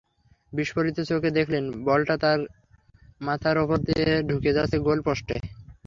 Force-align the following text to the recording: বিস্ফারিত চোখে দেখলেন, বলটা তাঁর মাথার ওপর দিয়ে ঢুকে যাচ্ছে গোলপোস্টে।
বিস্ফারিত 0.53 0.97
চোখে 1.09 1.29
দেখলেন, 1.37 1.63
বলটা 1.85 2.15
তাঁর 2.23 2.39
মাথার 3.21 3.57
ওপর 3.57 3.77
দিয়ে 3.87 4.05
ঢুকে 4.29 4.51
যাচ্ছে 4.57 4.77
গোলপোস্টে। 4.79 5.37